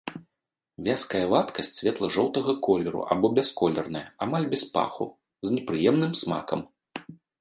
Вязкая 0.85 1.21
вадкасць 1.33 1.69
светла-жоўтага 1.79 2.55
колеру 2.67 3.01
або 3.15 3.27
бясколерная, 3.41 4.01
амаль 4.27 4.49
без 4.55 4.63
паху, 4.75 5.05
з 5.49 5.59
непрыемным 5.59 6.13
смакам. 6.23 6.59